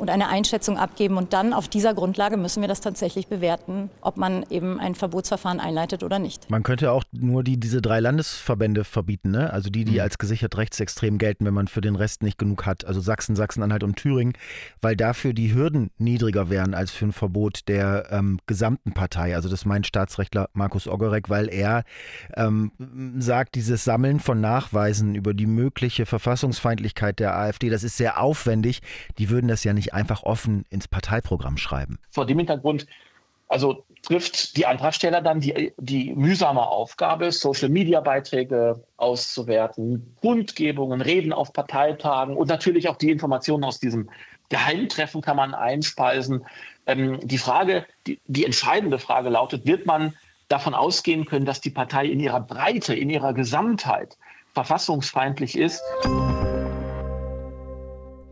und 0.00 0.08
eine 0.10 0.28
Einschätzung 0.28 0.78
abgeben. 0.78 1.16
Und 1.18 1.32
dann 1.32 1.52
auf 1.52 1.68
dieser 1.68 1.94
Grundlage 1.94 2.36
müssen 2.36 2.62
wir 2.62 2.68
das 2.68 2.80
tatsächlich 2.80 3.28
bewerten, 3.28 3.90
ob 4.00 4.16
man 4.16 4.44
eben 4.48 4.80
ein 4.80 4.94
Verbotsverfahren 4.94 5.60
einleitet 5.60 6.02
oder 6.02 6.18
nicht. 6.18 6.50
Man 6.50 6.62
könnte 6.62 6.90
auch 6.90 7.04
nur 7.12 7.44
die, 7.44 7.60
diese 7.60 7.82
drei 7.82 8.00
Landesverbände 8.00 8.84
verbieten, 8.84 9.30
ne? 9.30 9.52
also 9.52 9.68
die, 9.68 9.84
die 9.84 9.94
mhm. 9.96 10.00
als 10.00 10.16
gesichert 10.16 10.56
rechtsextrem 10.56 11.18
gelten, 11.18 11.44
wenn 11.44 11.54
man 11.54 11.68
für 11.68 11.82
den 11.82 11.96
Rest 11.96 12.22
nicht 12.22 12.38
genug 12.38 12.64
hat. 12.64 12.86
Also 12.86 13.00
Sachsen, 13.00 13.36
Sachsen-Anhalt 13.36 13.82
und 13.82 13.96
Thüringen, 13.96 14.32
weil 14.80 14.96
dafür 14.96 15.34
die 15.34 15.54
Hürden 15.54 15.90
niedriger 15.98 16.48
wären 16.48 16.72
als 16.72 16.90
für 16.90 17.04
ein 17.04 17.12
Verbot 17.12 17.68
der 17.68 18.06
ähm, 18.10 18.38
gesamten 18.46 18.94
Partei. 18.94 19.34
Also 19.34 19.50
das 19.50 19.66
meint 19.66 19.86
Staatsrechtler 19.86 20.48
Markus 20.54 20.88
Ogorek, 20.88 21.28
weil 21.28 21.48
er 21.52 21.84
ähm, 22.36 22.72
sagt, 23.18 23.54
dieses 23.54 23.84
Sammeln 23.84 24.18
von 24.18 24.40
Nachweisen 24.40 25.14
über 25.14 25.34
die 25.34 25.46
mögliche 25.46 26.06
Verfassungsfeindlichkeit 26.06 27.18
der 27.18 27.36
AfD, 27.36 27.68
das 27.68 27.84
ist 27.84 27.98
sehr 27.98 28.18
aufwendig. 28.20 28.80
Die 29.18 29.28
würden 29.28 29.48
das 29.48 29.62
ja 29.62 29.74
nicht 29.90 29.94
einfach 29.94 30.22
offen 30.22 30.64
ins 30.70 30.88
Parteiprogramm 30.88 31.56
schreiben? 31.56 31.98
Vor 32.10 32.26
dem 32.26 32.38
Hintergrund, 32.38 32.86
also 33.48 33.84
trifft 34.02 34.56
die 34.56 34.66
Antragsteller 34.66 35.20
dann 35.20 35.40
die, 35.40 35.72
die 35.76 36.14
mühsame 36.14 36.66
Aufgabe, 36.66 37.32
Social-Media-Beiträge 37.32 38.84
auszuwerten, 38.96 40.16
Kundgebungen, 40.20 41.00
Reden 41.00 41.32
auf 41.32 41.52
Parteitagen 41.52 42.36
und 42.36 42.48
natürlich 42.48 42.88
auch 42.88 42.96
die 42.96 43.10
Informationen 43.10 43.64
aus 43.64 43.80
diesem 43.80 44.10
Geheimtreffen 44.48 45.20
kann 45.20 45.36
man 45.36 45.54
einspeisen. 45.54 46.44
Ähm, 46.86 47.20
die 47.22 47.38
Frage, 47.38 47.86
die, 48.06 48.20
die 48.26 48.44
entscheidende 48.44 48.98
Frage 48.98 49.28
lautet, 49.28 49.66
wird 49.66 49.86
man 49.86 50.14
davon 50.48 50.74
ausgehen 50.74 51.24
können, 51.24 51.44
dass 51.44 51.60
die 51.60 51.70
Partei 51.70 52.06
in 52.06 52.18
ihrer 52.18 52.40
Breite, 52.40 52.94
in 52.94 53.10
ihrer 53.10 53.32
Gesamtheit 53.32 54.16
verfassungsfeindlich 54.52 55.56
ist? 55.56 55.80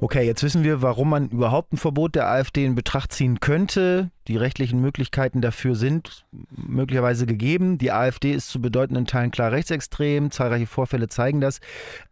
Okay, 0.01 0.25
jetzt 0.25 0.45
wissen 0.45 0.63
wir, 0.63 0.81
warum 0.81 1.11
man 1.11 1.29
überhaupt 1.29 1.73
ein 1.73 1.77
Verbot 1.77 2.15
der 2.15 2.29
AfD 2.29 2.65
in 2.65 2.77
Betracht 2.77 3.13
ziehen 3.13 3.41
könnte. 3.41 4.11
Die 4.29 4.37
rechtlichen 4.37 4.81
Möglichkeiten 4.81 5.41
dafür 5.41 5.75
sind 5.75 6.27
möglicherweise 6.55 7.25
gegeben. 7.25 7.79
Die 7.79 7.91
AfD 7.91 8.33
ist 8.33 8.51
zu 8.51 8.61
bedeutenden 8.61 9.07
Teilen 9.07 9.31
klar 9.31 9.53
rechtsextrem. 9.53 10.31
Zahlreiche 10.31 10.67
Vorfälle 10.67 11.09
zeigen 11.09 11.41
das. 11.41 11.61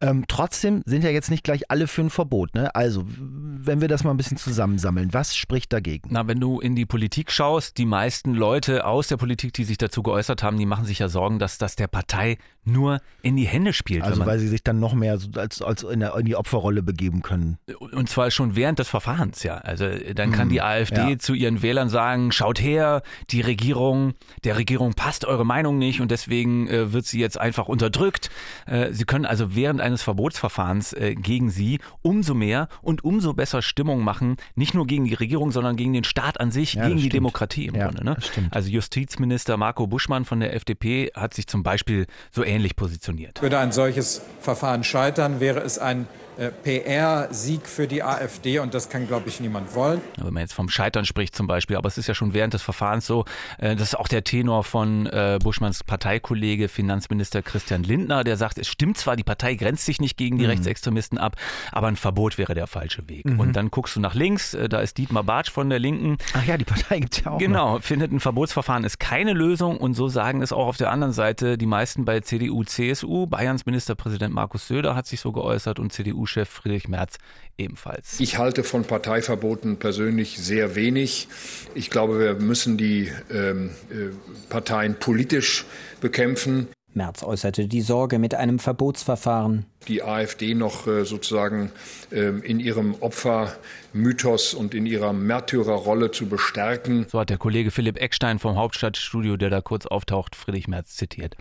Ähm, 0.01 0.25
trotzdem 0.27 0.83
sind 0.87 1.05
ja 1.05 1.11
jetzt 1.11 1.31
nicht 1.31 1.45
gleich 1.45 1.71
alle 1.71 1.87
für 1.87 2.01
ein 2.01 2.11
Verbot. 2.11 2.55
Ne? 2.55 2.75
Also, 2.75 3.05
wenn 3.07 3.83
wir 3.83 3.89
das 3.89 4.03
mal 4.03 4.13
ein 4.13 4.17
bisschen 4.17 4.39
zusammensammeln, 4.39 5.13
was 5.13 5.37
spricht 5.37 5.75
dagegen? 5.75 6.09
Na, 6.11 6.27
wenn 6.27 6.41
du 6.41 6.59
in 6.59 6.75
die 6.75 6.87
Politik 6.87 7.31
schaust, 7.31 7.77
die 7.77 7.85
meisten 7.85 8.33
Leute 8.33 8.87
aus 8.87 9.09
der 9.09 9.19
Politik, 9.19 9.53
die 9.53 9.65
sich 9.65 9.77
dazu 9.77 10.03
geäußert 10.03 10.43
haben, 10.43 10.57
die 10.57 10.67
machen 10.67 10.87
sich 10.87 11.01
ja 11.01 11.11
Sorgen, 11.11 11.39
dass 11.39 11.59
das 11.59 11.77
der 11.77 11.87
Partei 11.87 12.39
nur 12.65 13.01
in 13.21 13.37
die 13.37 13.47
Hände 13.47 13.75
spielt. 13.75 14.05
Also, 14.05 14.25
weil 14.25 14.39
sie 14.39 14.49
sich 14.49 14.65
dann 14.65 14.81
noch 14.81 14.95
mehr 14.95 15.13
als, 15.13 15.61
als 15.61 15.83
in, 15.83 16.01
der, 16.01 16.17
in, 16.17 16.25
die 16.25 16.35
Opferrolle 16.35 16.83
begeben 16.83 17.21
können. 17.21 17.59
Und 17.79 18.09
zwar 18.09 18.31
schon 18.31 18.57
während 18.57 18.79
des 18.79 18.89
Verfahrens, 18.89 19.43
ja. 19.43 19.59
Also, 19.59 19.87
dann 20.15 20.33
kann 20.33 20.49
mhm, 20.49 20.53
die 20.53 20.63
AfD 20.63 21.11
ja. 21.11 21.19
zu 21.19 21.35
ihren 21.35 21.61
Wählern 21.61 21.91
sagen, 21.91 22.06
sagen, 22.07 22.31
schaut 22.31 22.61
her, 22.61 23.03
die 23.31 23.41
Regierung, 23.41 24.15
der 24.45 24.57
Regierung 24.57 24.95
passt 24.95 25.25
eure 25.25 25.45
Meinung 25.45 25.79
nicht 25.79 26.01
und 26.01 26.11
deswegen 26.11 26.69
äh, 26.69 26.93
wird 26.93 27.05
sie 27.07 27.19
jetzt 27.19 27.39
einfach 27.39 27.67
unterdrückt. 27.67 28.31
Äh, 28.67 28.93
sie 28.93 29.05
können 29.05 29.27
also 29.27 29.57
während 29.57 29.81
eines 29.81 30.03
Verbotsverfahrens 30.03 30.93
äh, 30.93 31.15
gegen 31.17 31.51
sie 31.51 31.81
umso 32.03 32.35
mehr 32.35 32.69
und 32.83 33.03
umso 33.05 33.35
besser 33.35 33.61
Stimmung 33.61 34.05
machen, 34.05 34.37
nicht 34.55 34.75
nur 34.75 34.87
gegen 34.87 35.05
die 35.05 35.15
Regierung, 35.15 35.51
sondern 35.51 35.75
gegen 35.75 35.93
den 35.93 36.05
Staat 36.05 36.39
an 36.39 36.53
sich, 36.53 36.75
ja, 36.75 36.87
gegen 36.87 37.01
die 37.01 37.09
Demokratie 37.09 37.67
im 37.67 37.75
ja, 37.75 37.87
Grunde. 37.87 38.05
Ne? 38.05 38.17
Also 38.53 38.71
Justizminister 38.71 39.57
Marco 39.57 39.87
Buschmann 39.89 40.25
von 40.25 40.39
der 40.39 40.55
FDP 40.55 41.11
hat 41.15 41.35
sich 41.35 41.49
zum 41.49 41.65
Beispiel 41.65 42.07
so 42.31 42.45
ähnlich 42.45 42.77
positioniert. 42.77 43.43
Würde 43.43 43.59
ein 43.59 43.73
solches 43.73 44.23
Verfahren 44.41 44.85
scheitern, 44.85 45.41
wäre 45.41 45.61
es 45.61 45.79
ein 45.79 46.07
äh, 46.39 46.51
PR-Sieg 46.51 47.67
für 47.67 47.87
die 47.87 48.03
AfD 48.03 48.59
und 48.59 48.75
das 48.75 48.91
kann, 48.91 49.07
glaube 49.07 49.31
ich, 49.31 49.41
niemand 49.41 49.75
wollen. 49.75 50.03
Wenn 50.19 50.35
man 50.35 50.43
jetzt 50.43 50.53
vom 50.53 50.69
Scheitern 50.69 51.07
spricht 51.07 51.35
zum 51.35 51.47
Beispiel, 51.47 51.77
aber 51.77 51.89
es 51.89 51.96
ist 51.99 52.07
ja 52.07 52.15
schon 52.15 52.35
während 52.35 52.55
des 52.55 52.63
Verfahrens 52.63 53.07
so, 53.07 53.25
äh, 53.59 53.77
das 53.77 53.89
ist 53.89 53.95
auch 53.99 54.09
der 54.09 54.25
Tenor 54.25 54.65
von 54.65 55.07
äh, 55.07 55.39
Buschmanns 55.43 55.85
Parteikollege 55.85 56.69
Finanzminister 56.69 57.43
Christian 57.43 57.83
Lindner, 57.83 58.25
der 58.25 58.37
sagt, 58.37 58.59
es 58.59 58.69
stimmt 58.69 58.99
zwar, 58.99 59.17
die 59.17 59.25
Partei 59.25 59.55
grenzt 59.55 59.85
sich 59.85 60.01
nicht 60.01 60.17
gegen 60.17 60.39
die 60.39 60.45
mhm. 60.45 60.51
Rechtsextremisten 60.51 61.19
ab, 61.19 61.37
aber 61.73 61.89
ein 61.89 61.97
Verbot 61.97 62.39
wäre 62.39 62.55
der 62.55 62.67
falsche 62.67 63.09
Weg. 63.09 63.27
Mhm. 63.27 63.41
Und 63.41 63.57
dann 63.57 63.71
guckst 63.71 63.97
du 63.97 64.01
nach 64.01 64.15
links, 64.15 64.57
da 64.69 64.81
ist 64.81 64.99
Dietmar 64.99 65.25
Bartsch 65.25 65.51
von 65.51 65.69
der 65.71 65.79
Linken. 65.79 66.17
Ach 66.35 66.45
ja, 66.45 66.57
die 66.57 66.65
Partei 66.65 67.01
gibt 67.01 67.19
es 67.19 67.25
ja 67.25 67.33
auch. 67.33 67.39
Genau, 67.39 67.75
noch. 67.75 67.83
findet 67.83 68.13
ein 68.13 68.21
Verbotsverfahren 68.21 68.85
ist 68.85 68.99
keine 68.99 69.33
Lösung 69.33 69.77
und 69.77 69.95
so 69.95 70.09
sagen 70.09 70.43
es 70.43 70.53
auch 70.53 70.67
auf 70.67 70.77
der 70.77 70.91
anderen 70.91 71.13
Seite 71.13 71.59
die 71.59 71.67
meisten 71.67 72.05
bei 72.05 72.21
CDU, 72.21 72.65
CSU. 72.65 73.27
Bayerns 73.27 73.67
Ministerpräsident 73.67 74.35
Markus 74.35 74.69
Söder 74.69 74.95
hat 74.95 75.07
sich 75.07 75.21
so 75.21 75.33
geäußert 75.33 75.79
und 75.79 75.93
CDU-Chef 75.93 76.49
Friedrich 76.49 76.89
Merz 76.89 77.19
ebenfalls. 77.59 78.21
Ich 78.21 78.39
halte 78.39 78.65
von 78.65 78.85
Parteiverboten 78.85 79.79
persönlich 79.79 80.39
sehr 80.39 80.75
wenig. 80.75 81.29
Ich 81.75 81.86
glaube, 81.91 82.19
wir 82.19 82.35
müssen 82.35 82.77
die 82.77 83.11
ähm, 83.31 83.71
äh, 83.91 84.11
Parteien 84.49 84.97
politisch 84.99 85.65
bekämpfen. 86.01 86.69
Merz 86.97 87.23
äußerte 87.23 87.69
die 87.69 87.83
Sorge 87.83 88.19
mit 88.19 88.35
einem 88.35 88.59
Verbotsverfahren. 88.59 89.67
Die 89.87 90.03
AfD 90.03 90.55
noch 90.55 90.87
äh, 90.87 91.05
sozusagen 91.05 91.71
äh, 92.11 92.29
in 92.41 92.59
ihrem 92.59 92.95
Opfermythos 93.01 94.55
und 94.55 94.75
in 94.75 94.87
ihrer 94.87 95.13
Märtyrerrolle 95.13 96.11
zu 96.11 96.27
bestärken. 96.27 97.07
So 97.11 97.21
hat 97.21 97.29
der 97.29 97.37
Kollege 97.37 97.71
Philipp 97.71 98.01
Eckstein 98.01 98.39
vom 98.39 98.57
Hauptstadtstudio, 98.57 99.37
der 99.37 99.51
da 99.51 99.61
kurz 99.61 99.85
auftaucht, 99.85 100.35
Friedrich 100.35 100.69
Merz 100.69 100.97
zitiert. 100.97 101.37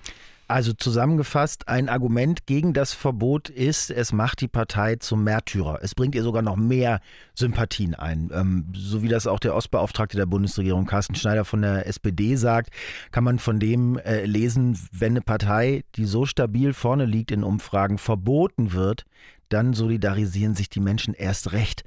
Also 0.48 0.74
zusammengefasst, 0.74 1.68
ein 1.68 1.90
Argument 1.90 2.46
gegen 2.46 2.74
das 2.74 2.94
Verbot 2.94 3.50
ist, 3.50 3.90
es 3.90 4.14
macht 4.14 4.42
die 4.42 4.48
Partei 4.48 4.96
zum 4.98 5.24
Märtyrer. 5.24 5.80
Es 5.82 5.96
bringt 5.96 6.14
ihr 6.14 6.22
sogar 6.22 6.44
noch 6.44 6.56
mehr 6.56 7.00
Sympathien 7.34 7.96
ein. 7.96 8.30
Ähm, 8.32 8.68
so 8.76 9.02
wie 9.02 9.08
das 9.08 9.26
auch 9.26 9.40
der 9.40 9.56
Ostbeauftragte 9.56 10.18
der 10.18 10.28
Bundesregierung 10.28 10.86
Carsten 10.86 11.16
Schneider 11.16 11.46
von 11.46 11.64
der 11.64 11.88
SPD 11.88 12.36
sagt, 12.36 12.70
kann 13.12 13.24
man 13.24 13.40
von 13.40 13.60
dem 13.60 13.98
äh, 13.98 14.26
lesen, 14.26 14.78
wenn 14.92 15.14
eine 15.14 15.22
Partei, 15.22 15.84
die 15.96 16.06
so 16.06 16.28
stabil 16.28 16.74
vorne 16.74 17.06
liegt 17.06 17.32
in 17.32 17.44
Umfragen, 17.44 17.98
verboten 17.98 18.74
wird, 18.74 19.06
dann 19.50 19.74
solidarisieren 19.74 20.56
sich 20.56 20.70
die 20.70 20.80
Menschen 20.80 21.14
erst 21.14 21.54
recht. 21.54 21.84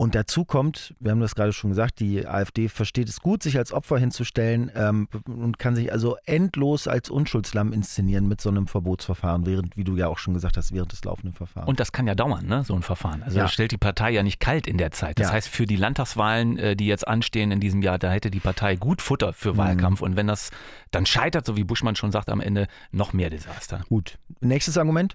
Und 0.00 0.14
dazu 0.14 0.46
kommt, 0.46 0.94
wir 0.98 1.10
haben 1.10 1.20
das 1.20 1.34
gerade 1.34 1.52
schon 1.52 1.68
gesagt, 1.68 2.00
die 2.00 2.26
AfD 2.26 2.70
versteht 2.70 3.10
es 3.10 3.20
gut, 3.20 3.42
sich 3.42 3.58
als 3.58 3.70
Opfer 3.70 3.98
hinzustellen 3.98 4.72
ähm, 4.74 5.08
und 5.26 5.58
kann 5.58 5.76
sich 5.76 5.92
also 5.92 6.16
endlos 6.24 6.88
als 6.88 7.10
Unschuldslamm 7.10 7.74
inszenieren 7.74 8.26
mit 8.26 8.40
so 8.40 8.48
einem 8.48 8.66
Verbotsverfahren, 8.66 9.44
während, 9.44 9.76
wie 9.76 9.84
du 9.84 9.98
ja 9.98 10.08
auch 10.08 10.16
schon 10.16 10.32
gesagt 10.32 10.56
hast, 10.56 10.72
während 10.72 10.92
des 10.92 11.04
laufenden 11.04 11.34
Verfahrens. 11.34 11.68
Und 11.68 11.80
das 11.80 11.92
kann 11.92 12.06
ja 12.06 12.14
dauern, 12.14 12.46
ne, 12.46 12.64
so 12.64 12.74
ein 12.74 12.80
Verfahren. 12.80 13.22
Also 13.22 13.36
ja. 13.36 13.42
das 13.42 13.52
stellt 13.52 13.72
die 13.72 13.76
Partei 13.76 14.12
ja 14.12 14.22
nicht 14.22 14.40
kalt 14.40 14.66
in 14.66 14.78
der 14.78 14.90
Zeit. 14.90 15.18
Das 15.18 15.26
ja. 15.26 15.32
heißt, 15.34 15.48
für 15.48 15.66
die 15.66 15.76
Landtagswahlen, 15.76 16.56
äh, 16.56 16.76
die 16.76 16.86
jetzt 16.86 17.06
anstehen 17.06 17.50
in 17.50 17.60
diesem 17.60 17.82
Jahr, 17.82 17.98
da 17.98 18.10
hätte 18.10 18.30
die 18.30 18.40
Partei 18.40 18.76
gut 18.76 19.02
Futter 19.02 19.34
für 19.34 19.52
mhm. 19.52 19.58
Wahlkampf. 19.58 20.00
Und 20.00 20.16
wenn 20.16 20.26
das 20.26 20.48
dann 20.92 21.04
scheitert, 21.04 21.44
so 21.44 21.58
wie 21.58 21.64
Buschmann 21.64 21.94
schon 21.94 22.10
sagt, 22.10 22.30
am 22.30 22.40
Ende 22.40 22.68
noch 22.90 23.12
mehr 23.12 23.28
Desaster. 23.28 23.82
Gut. 23.90 24.16
Nächstes 24.40 24.78
Argument? 24.78 25.14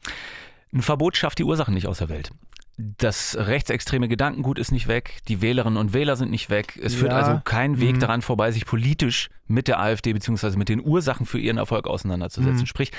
Ein 0.72 0.84
Verbot 0.84 1.18
schafft 1.18 1.40
die 1.40 1.44
Ursachen 1.44 1.74
nicht 1.74 1.88
aus 1.88 1.98
der 1.98 2.10
Welt 2.10 2.30
das 2.78 3.38
rechtsextreme 3.40 4.08
Gedankengut 4.08 4.60
ist 4.60 4.72
nicht 4.72 4.88
weg, 4.88 5.20
die 5.28 5.42
Wählerinnen 5.42 5.78
und 5.78 5.94
Wähler 5.94 6.16
sind 6.18 6.30
nicht 6.30 6.50
weg. 6.50 6.78
Es 6.82 6.94
ja. 6.94 7.00
führt 7.00 7.14
also 7.14 7.42
kein 7.44 7.80
Weg 7.80 7.96
mhm. 7.96 8.00
daran 8.00 8.22
vorbei, 8.22 8.52
sich 8.52 8.66
politisch 8.66 9.30
mit 9.48 9.68
der 9.68 9.80
AfD 9.80 10.12
beziehungsweise 10.12 10.58
mit 10.58 10.68
den 10.68 10.84
Ursachen 10.84 11.26
für 11.26 11.40
ihren 11.40 11.58
Erfolg 11.58 11.88
auseinanderzusetzen. 11.88 12.62
Mhm. 12.62 12.66
Sprich, 12.66 12.92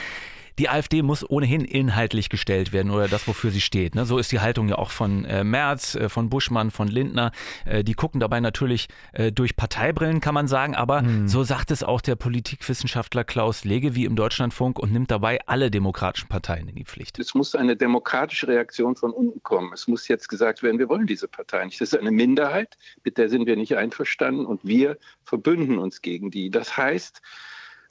die 0.59 0.69
AfD 0.69 1.03
muss 1.03 1.29
ohnehin 1.29 1.65
inhaltlich 1.65 2.29
gestellt 2.29 2.73
werden 2.73 2.91
oder 2.91 3.09
das, 3.09 3.29
wofür 3.29 3.51
sie 3.51 3.61
steht. 3.61 3.95
Ne? 3.95 4.07
So 4.07 4.19
ist 4.19 4.33
die 4.33 4.41
Haltung 4.41 4.69
ja 4.69 4.77
auch 4.77 4.91
von 4.91 5.25
äh, 5.25 5.45
Merz, 5.45 5.95
äh, 5.95 6.09
von 6.09 6.31
Buschmann, 6.31 6.71
von 6.71 6.89
Lindner. 6.89 7.33
Äh, 7.65 7.85
die 7.85 7.95
gucken 7.95 8.21
dabei 8.21 8.41
natürlich 8.41 8.89
äh, 9.13 9.33
durch 9.33 9.57
Parteibrillen, 9.57 10.21
kann 10.21 10.35
man 10.35 10.49
sagen, 10.49 10.75
aber 10.75 11.03
mhm. 11.03 11.29
so 11.29 11.43
sagt 11.45 11.71
es 11.71 11.83
auch 11.83 12.01
der 12.01 12.17
Politikwissenschaftler 12.17 13.25
Klaus 13.25 13.65
Legewie 13.65 14.05
im 14.05 14.17
Deutschlandfunk 14.17 14.79
und 14.79 14.93
nimmt 14.93 15.11
dabei 15.11 15.41
alle 15.47 15.71
demokratischen 15.71 16.29
Parteien 16.29 16.69
in 16.69 16.75
die 16.75 16.85
Pflicht. 16.85 17.19
Es 17.19 17.35
muss 17.35 17.55
eine 17.55 17.77
demokratische 17.77 18.49
Reaktion 18.49 18.97
von 18.97 19.13
unten 19.13 19.43
kommen. 19.43 19.73
Es 19.73 19.87
muss 19.89 20.09
jetzt 20.09 20.29
gesagt 20.29 20.63
werden, 20.63 20.79
wir 20.79 20.89
wollen 20.89 21.07
diese 21.07 21.29
Partei 21.29 21.65
nicht. 21.65 21.81
Das 21.81 21.93
ist 21.93 21.99
eine 21.99 22.11
Minderheit, 22.11 22.79
mit 23.05 23.19
der 23.19 23.29
sind 23.29 23.47
wir 23.47 23.57
nicht 23.57 23.77
einverstanden 23.77 24.47
und 24.47 24.61
wir 24.65 24.99
verbünden 25.25 25.79
uns 25.79 26.03
gegen 26.03 26.31
die. 26.31 26.51
Das 26.51 26.77
heißt, 26.77 27.21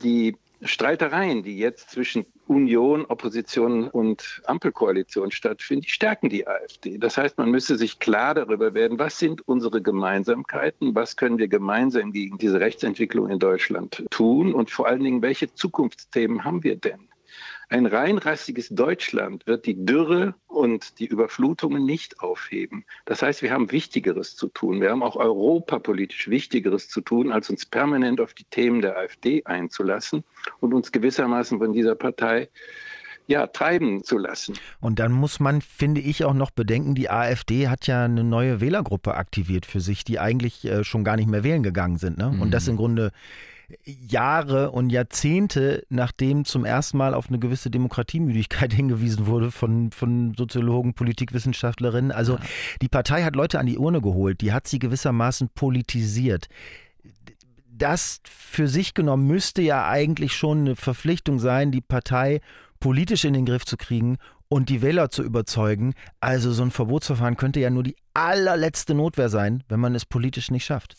die 0.04 0.36
Streitereien, 0.62 1.44
die 1.44 1.58
jetzt 1.58 1.92
zwischen 1.92 2.26
Union, 2.48 3.06
Opposition 3.06 3.88
und 3.88 4.42
Ampelkoalition 4.46 5.32
stattfinden, 5.32 5.88
stärken 5.88 6.30
die 6.30 6.48
AfD. 6.48 6.98
Das 6.98 7.18
heißt, 7.18 7.38
man 7.38 7.52
müsste 7.52 7.78
sich 7.78 8.00
klar 8.00 8.34
darüber 8.34 8.74
werden, 8.74 9.00
was 9.00 9.20
sind 9.20 9.48
unsere 9.48 9.82
Gemeinsamkeiten, 9.82 10.96
was 10.96 11.16
können 11.16 11.38
wir 11.38 11.48
gemeinsam 11.48 12.12
gegen 12.12 12.38
diese 12.38 12.60
Rechtsentwicklung 12.60 13.30
in 13.30 13.40
Deutschland 13.40 14.06
tun 14.10 14.54
und 14.54 14.70
vor 14.70 14.88
allen 14.88 15.04
Dingen, 15.04 15.22
welche 15.22 15.54
Zukunftsthemen 15.54 16.44
haben 16.44 16.64
wir 16.64 16.76
denn? 16.76 17.08
Ein 17.70 17.86
reinrassiges 17.86 18.70
Deutschland 18.70 19.46
wird 19.48 19.66
die 19.66 19.86
Dürre 19.86 20.36
und 20.48 21.00
die 21.00 21.06
Überflutungen 21.06 21.86
nicht 21.86 22.20
aufheben. 22.20 22.86
Das 23.06 23.22
heißt, 23.22 23.42
wir 23.42 23.52
haben 23.52 23.72
Wichtigeres 23.72 24.36
zu 24.36 24.48
tun. 24.48 24.82
Wir 24.82 24.92
haben 24.92 25.04
auch 25.04 25.16
europapolitisch 25.16 26.30
Wichtigeres 26.30 26.90
zu 26.90 27.02
tun, 27.02 27.32
als 27.32 27.50
uns 27.50 27.66
permanent 27.66 28.22
auf 28.22 28.34
die 28.34 28.46
Themen 28.46 28.82
der 28.82 28.98
AfD 28.98 29.44
einzulassen 29.46 30.24
und 30.60 30.74
uns 30.74 30.92
gewissermaßen 30.92 31.58
von 31.58 31.74
dieser 31.74 31.96
Partei 31.96 32.50
ja, 33.28 33.48
treiben 33.48 34.04
zu 34.04 34.18
lassen. 34.18 34.56
Und 34.80 35.00
dann 35.00 35.12
muss 35.12 35.40
man, 35.40 35.62
finde 35.62 36.02
ich, 36.02 36.26
auch 36.26 36.34
noch 36.34 36.52
bedenken, 36.52 36.96
die 36.96 37.10
AfD 37.10 37.68
hat 37.68 37.88
ja 37.88 38.06
eine 38.06 38.24
neue 38.24 38.62
Wählergruppe 38.62 39.16
aktiviert 39.16 39.66
für 39.66 39.80
sich, 39.80 40.04
die 40.04 40.20
eigentlich 40.20 40.66
äh, 40.66 40.84
schon 40.84 41.04
gar 41.04 41.16
nicht 41.16 41.28
mehr 41.28 41.44
wählen 41.44 41.64
gegangen 41.64 41.98
sind. 41.98 42.18
Ne? 42.18 42.32
Mhm. 42.32 42.42
Und 42.42 42.52
das 42.52 42.68
im 42.68 42.78
Grunde 42.78 43.12
Jahre 43.84 44.72
und 44.72 44.90
Jahrzehnte, 44.90 45.84
nachdem 45.90 46.46
zum 46.46 46.66
ersten 46.66 46.98
Mal 46.98 47.14
auf 47.14 47.30
eine 47.30 47.40
gewisse 47.40 47.70
Demokratiemüdigkeit 47.70 48.74
hingewiesen 48.74 49.28
wurde 49.28 49.52
von, 49.52 49.92
von 49.92 50.34
Soziologen, 50.36 50.94
Politikwissenschaftlerinnen. 50.94 52.12
Also 52.12 52.34
ja. 52.36 52.42
die 52.82 52.88
Partei 52.88 53.24
hat 53.24 53.36
Leute 53.36 53.60
an 53.60 53.66
die 53.66 53.78
Urne 53.78 54.02
geholt, 54.02 54.42
die 54.42 54.54
hat 54.54 54.68
sie 54.68 54.80
gewissermaßen 54.80 55.50
politisiert. 55.54 56.48
Das 57.68 58.22
für 58.24 58.68
sich 58.68 58.94
genommen 58.94 59.28
müsste 59.28 59.62
ja 59.62 59.88
eigentlich 59.88 60.34
schon 60.34 60.60
eine 60.60 60.76
Verpflichtung 60.76 61.40
sein, 61.40 61.72
die 61.72 61.82
Partei 61.82 62.40
politisch 62.80 63.26
in 63.26 63.34
den 63.34 63.46
Griff 63.46 63.66
zu 63.66 63.76
kriegen 63.76 64.18
und 64.48 64.70
die 64.70 64.82
Wähler 64.82 65.10
zu 65.10 65.24
überzeugen. 65.24 65.94
Also 66.20 66.52
so 66.52 66.64
ein 66.64 66.72
Verbotsverfahren 66.72 67.36
könnte 67.36 67.60
ja 67.60 67.70
nur 67.70 67.84
die 67.84 67.96
allerletzte 68.14 68.94
Notwehr 68.94 69.30
sein, 69.30 69.64
wenn 69.68 69.80
man 69.80 69.96
es 69.96 70.06
politisch 70.06 70.52
nicht 70.52 70.66
schafft. 70.66 70.96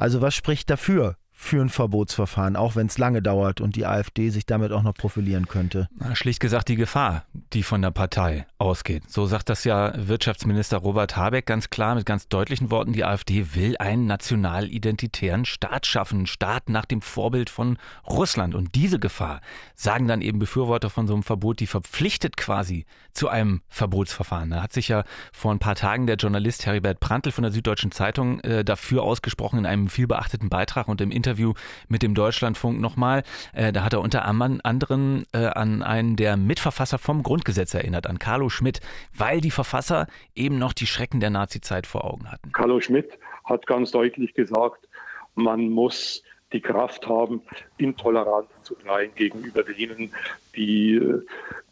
Also 0.00 0.22
was 0.22 0.34
spricht 0.34 0.70
dafür? 0.70 1.16
Für 1.42 1.62
ein 1.62 1.70
Verbotsverfahren, 1.70 2.54
auch 2.54 2.76
wenn 2.76 2.86
es 2.86 2.98
lange 2.98 3.22
dauert 3.22 3.62
und 3.62 3.74
die 3.74 3.86
AfD 3.86 4.28
sich 4.28 4.44
damit 4.44 4.72
auch 4.72 4.82
noch 4.82 4.92
profilieren 4.92 5.48
könnte? 5.48 5.88
Na, 5.96 6.14
schlicht 6.14 6.38
gesagt 6.38 6.68
die 6.68 6.76
Gefahr, 6.76 7.24
die 7.54 7.62
von 7.62 7.80
der 7.80 7.90
Partei 7.90 8.46
ausgeht. 8.58 9.10
So 9.10 9.24
sagt 9.24 9.48
das 9.48 9.64
ja 9.64 9.92
Wirtschaftsminister 9.96 10.76
Robert 10.76 11.16
Habeck 11.16 11.46
ganz 11.46 11.70
klar 11.70 11.94
mit 11.94 12.04
ganz 12.04 12.28
deutlichen 12.28 12.70
Worten. 12.70 12.92
Die 12.92 13.04
AfD 13.04 13.54
will 13.54 13.78
einen 13.78 14.06
national-identitären 14.06 15.46
Staat 15.46 15.86
schaffen, 15.86 16.18
einen 16.18 16.26
Staat 16.26 16.68
nach 16.68 16.84
dem 16.84 17.00
Vorbild 17.00 17.48
von 17.48 17.78
Russland. 18.06 18.54
Und 18.54 18.74
diese 18.74 18.98
Gefahr, 18.98 19.40
sagen 19.74 20.08
dann 20.08 20.20
eben 20.20 20.38
Befürworter 20.38 20.90
von 20.90 21.06
so 21.06 21.14
einem 21.14 21.22
Verbot, 21.22 21.60
die 21.60 21.66
verpflichtet 21.66 22.36
quasi 22.36 22.84
zu 23.14 23.28
einem 23.28 23.62
Verbotsverfahren. 23.68 24.50
Da 24.50 24.62
hat 24.62 24.74
sich 24.74 24.88
ja 24.88 25.04
vor 25.32 25.52
ein 25.52 25.58
paar 25.58 25.74
Tagen 25.74 26.06
der 26.06 26.16
Journalist 26.16 26.66
Heribert 26.66 27.00
Prantl 27.00 27.32
von 27.32 27.42
der 27.42 27.50
Süddeutschen 27.50 27.92
Zeitung 27.92 28.40
äh, 28.40 28.62
dafür 28.62 29.02
ausgesprochen 29.02 29.60
in 29.60 29.66
einem 29.66 29.88
vielbeachteten 29.88 30.50
Beitrag 30.50 30.86
und 30.86 31.00
im 31.00 31.10
Interview 31.10 31.29
Interview 31.30 31.52
mit 31.88 32.02
dem 32.02 32.14
Deutschlandfunk 32.14 32.80
nochmal. 32.80 33.22
Äh, 33.54 33.72
da 33.72 33.84
hat 33.84 33.92
er 33.92 34.00
unter 34.00 34.24
anderem 34.24 35.24
äh, 35.32 35.46
an 35.46 35.82
einen 35.84 36.16
der 36.16 36.36
Mitverfasser 36.36 36.98
vom 36.98 37.22
Grundgesetz 37.22 37.72
erinnert, 37.72 38.08
an 38.08 38.18
Carlo 38.18 38.48
Schmidt, 38.48 38.80
weil 39.16 39.40
die 39.40 39.52
Verfasser 39.52 40.08
eben 40.34 40.58
noch 40.58 40.72
die 40.72 40.86
Schrecken 40.86 41.20
der 41.20 41.30
Nazizeit 41.30 41.86
vor 41.86 42.04
Augen 42.04 42.32
hatten. 42.32 42.50
Carlo 42.50 42.80
Schmidt 42.80 43.16
hat 43.44 43.64
ganz 43.68 43.92
deutlich 43.92 44.34
gesagt, 44.34 44.88
man 45.36 45.68
muss 45.68 46.24
die 46.52 46.60
Kraft 46.60 47.06
haben, 47.06 47.42
Intoleranz 47.78 48.48
anzudrehen 48.70 49.14
gegenüber 49.14 49.62
denen, 49.62 50.12
die 50.56 50.94
äh, 50.94 51.22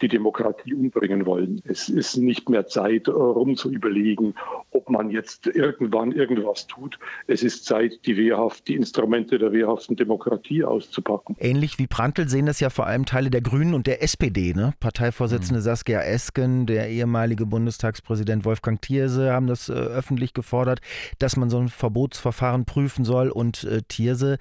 die 0.01 0.09
Demokratie 0.09 0.75
umbringen 0.75 1.27
wollen. 1.27 1.61
Es 1.65 1.89
ist 1.89 2.17
nicht 2.17 2.49
mehr 2.49 2.67
Zeit, 2.67 3.09
rum 3.09 3.57
zu 3.57 3.71
überlegen, 3.71 4.35
ob 4.71 4.91
man 4.91 5.11
jetzt 5.11 5.47
irgendwann 5.47 6.13
irgendwas 6.13 6.67
tut. 6.67 6.99
Es 7.27 7.43
ist 7.43 7.65
Zeit, 7.65 8.07
die 8.07 8.17
wehrhaft, 8.17 8.69
die 8.69 8.77
Instrumente 8.77 9.39
der 9.39 9.53
wehrhaften 9.53 9.97
Demokratie 9.97 10.63
auszupacken. 10.65 11.37
Ähnlich 11.41 11.79
wie 11.79 11.87
Prantl 11.87 12.29
sehen 12.29 12.47
das 12.47 12.61
ja 12.61 12.71
vor 12.71 12.87
allem 12.87 13.07
Teile 13.07 13.31
der 13.31 13.41
Grünen 13.41 13.75
und 13.75 13.87
der 13.87 14.03
SPD. 14.03 14.55
Ne? 14.55 14.73
Parteivorsitzende 14.81 15.61
mhm. 15.61 15.65
Saskia 15.65 16.01
Esken, 16.03 16.67
der 16.67 16.89
ehemalige 16.89 17.47
Bundestagspräsident 17.47 18.45
Wolfgang 18.45 18.81
Thierse 18.81 19.33
haben 19.33 19.49
das 19.49 19.69
äh, 19.69 19.73
öffentlich 19.73 20.33
gefordert, 20.33 20.81
dass 21.19 21.37
man 21.37 21.51
so 21.51 21.59
ein 21.59 21.69
Verbotsverfahren 21.69 22.65
prüfen 22.67 23.05
soll. 23.05 23.31
Und 23.31 23.65
äh, 23.65 23.83
Thierse, 23.89 24.39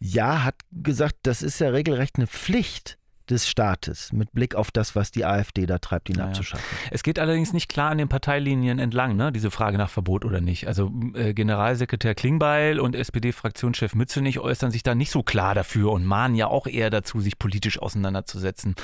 ja, 0.00 0.44
hat 0.44 0.56
gesagt, 0.72 1.16
das 1.22 1.42
ist 1.42 1.60
ja 1.60 1.68
regelrecht 1.68 2.16
eine 2.16 2.26
Pflicht 2.26 2.98
des 3.30 3.48
Staates 3.48 4.12
mit 4.12 4.32
Blick 4.32 4.54
auf 4.54 4.70
das, 4.70 4.96
was 4.96 5.10
die 5.10 5.24
AfD 5.24 5.66
da 5.66 5.78
treibt, 5.78 6.08
ihn 6.08 6.16
naja. 6.16 6.28
abzuschaffen. 6.28 6.64
Es 6.90 7.02
geht 7.02 7.18
allerdings 7.18 7.52
nicht 7.52 7.68
klar 7.68 7.90
an 7.90 7.98
den 7.98 8.08
Parteilinien 8.08 8.78
entlang, 8.78 9.16
ne? 9.16 9.32
diese 9.32 9.50
Frage 9.50 9.78
nach 9.78 9.88
Verbot 9.88 10.24
oder 10.24 10.40
nicht. 10.40 10.66
Also 10.66 10.92
äh, 11.14 11.32
Generalsekretär 11.32 12.14
Klingbeil 12.14 12.80
und 12.80 12.94
SPD-Fraktionschef 12.94 13.94
Mützenich 13.94 14.40
äußern 14.40 14.70
sich 14.70 14.82
da 14.82 14.94
nicht 14.94 15.10
so 15.10 15.22
klar 15.22 15.54
dafür 15.54 15.92
und 15.92 16.04
mahnen 16.04 16.34
ja 16.34 16.48
auch 16.48 16.66
eher 16.66 16.90
dazu, 16.90 17.20
sich 17.20 17.38
politisch 17.38 17.80
auseinanderzusetzen, 17.80 18.74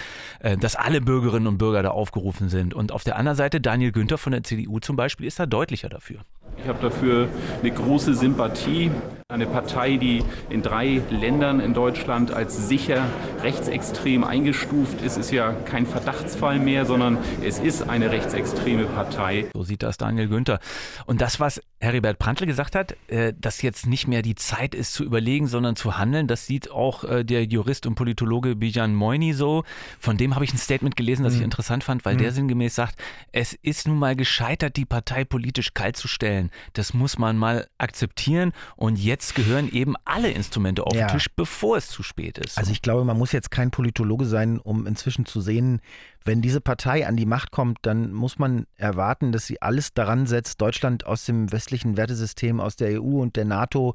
äh, 0.41 0.57
dass 0.57 0.77
alle 0.77 1.01
Bürgerinnen 1.01 1.49
und 1.49 1.59
Bürger 1.59 1.83
da 1.83 1.91
aufgerufen 1.91 2.49
sind. 2.49 2.73
Und 2.73 2.93
auf 2.93 3.05
der 3.05 3.17
anderen 3.17 3.37
Seite 3.37 3.61
Daniel 3.61 3.93
Günther 3.93 4.19
von 4.19 4.33
der 4.33 4.45
CDU 4.45 4.79
zum 4.79 4.97
Beispiel 4.97 5.27
ist 5.27 5.41
da 5.41 5.47
deutlicher 5.47 5.89
dafür. 5.89 6.21
Ich 6.59 6.69
habe 6.69 6.81
dafür 6.83 7.29
eine 7.61 7.71
große 7.71 8.15
Sympathie. 8.15 8.91
Eine 9.29 9.47
Partei, 9.47 9.97
die 9.97 10.23
in 10.51 10.63
drei 10.63 11.03
Ländern 11.11 11.59
in 11.59 11.75
Deutschland 11.75 12.33
als 12.33 12.69
sicher 12.69 13.05
rechtsextrem 13.43 14.23
eingestuft 14.23 15.03
ist, 15.03 15.17
ist 15.17 15.33
ja 15.33 15.53
kein 15.53 15.85
Verdachtsfall 15.85 16.61
mehr, 16.61 16.87
sondern 16.87 17.19
es 17.43 17.59
ist 17.59 17.89
eine 17.89 18.13
rechtsextreme 18.13 18.85
Partei. 18.85 19.47
So 19.53 19.65
sieht 19.65 19.83
das 19.83 19.97
Daniel 19.97 20.29
Günther. 20.29 20.61
Und 21.07 21.21
das, 21.21 21.41
was 21.41 21.61
Heribert 21.81 22.19
Prantl 22.19 22.47
gesagt 22.47 22.75
hat, 22.75 22.97
äh, 23.09 23.35
dass 23.39 23.63
jetzt 23.63 23.87
nicht 23.87 24.07
mehr 24.07 24.23
die 24.23 24.37
Zeit 24.37 24.75
ist 24.75 24.95
zu 24.95 25.03
überlegen, 25.03 25.49
sondern 25.49 25.75
zu 25.75 25.99
handeln, 25.99 26.29
das 26.29 26.47
sieht 26.47 26.71
auch 26.71 27.03
äh, 27.03 27.25
der 27.25 27.45
Jurist 27.45 27.87
und 27.87 27.97
Politologe 27.97 28.55
Bijan 28.55 28.95
Moini 28.95 29.33
so. 29.33 29.65
Von 29.99 30.17
dem 30.17 30.37
habe 30.37 30.45
ich 30.45 30.55
ein 30.55 30.59
Statement 30.59 30.95
gelesen, 30.95 31.25
das 31.25 31.33
ich 31.35 31.41
mhm. 31.41 31.47
interessant 31.47 31.83
fand, 31.83 32.05
weil 32.05 32.15
mhm. 32.15 32.19
der 32.19 32.33
sinngemäß 32.33 32.77
sagt, 32.77 32.97
es 33.33 33.55
ist 33.55 33.89
nun 33.89 33.99
mal 33.99 34.15
gescheitert, 34.15 34.77
die 34.77 34.85
Partei 34.85 35.25
politisch 35.25 35.75
kalt 35.75 35.97
zu 35.97 36.07
stellen. 36.07 36.36
Das 36.73 36.95
muss 36.95 37.19
man 37.19 37.37
mal 37.37 37.67
akzeptieren 37.79 38.53
und 38.77 38.99
jetzt 38.99 39.17
jetzt 39.17 39.35
gehören 39.35 39.73
eben 39.73 39.95
alle 40.05 40.31
Instrumente 40.31 40.87
auf 40.87 40.95
ja. 40.95 41.07
den 41.07 41.15
Tisch, 41.15 41.29
bevor 41.35 41.79
es 41.79 41.89
zu 41.89 42.03
spät 42.03 42.37
ist. 42.37 42.59
Also 42.59 42.71
ich 42.71 42.83
glaube, 42.83 43.05
man 43.05 43.17
muss 43.17 43.33
jetzt 43.33 43.51
kein 43.51 43.71
Politologe 43.71 44.27
sein, 44.27 44.59
um 44.59 44.87
inzwischen 44.87 45.25
zu 45.25 45.41
sehen, 45.41 45.81
wenn 46.25 46.43
diese 46.43 46.61
Partei 46.61 47.07
an 47.07 47.17
die 47.17 47.25
Macht 47.25 47.51
kommt, 47.51 47.79
dann 47.83 48.13
muss 48.13 48.39
man 48.39 48.67
erwarten, 48.77 49.33
dass 49.33 49.47
sie 49.47 49.63
alles 49.63 49.95
daran 49.95 50.27
setzt, 50.27 50.61
Deutschland 50.61 51.07
aus 51.07 51.25
dem 51.25 51.53
westlichen 51.53 51.97
Wertesystem, 51.97 52.61
aus 52.61 52.77
der 52.77 53.01
EU 53.01 53.21
und 53.23 53.37
der 53.37 53.45
NATO 53.45 53.95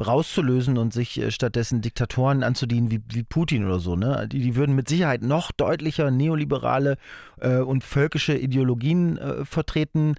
rauszulösen 0.00 0.78
und 0.78 0.92
sich 0.92 1.20
äh, 1.20 1.30
stattdessen 1.30 1.80
Diktatoren 1.80 2.42
anzudienen 2.44 2.90
wie, 2.90 3.02
wie 3.10 3.24
Putin 3.24 3.64
oder 3.64 3.78
so. 3.78 3.96
Ne? 3.96 4.26
Die, 4.30 4.40
die 4.40 4.56
würden 4.56 4.74
mit 4.74 4.88
Sicherheit 4.88 5.22
noch 5.22 5.52
deutlicher 5.52 6.10
neoliberale 6.10 6.96
äh, 7.40 7.58
und 7.58 7.84
völkische 7.84 8.36
Ideologien 8.36 9.18
äh, 9.18 9.44
vertreten 9.44 10.14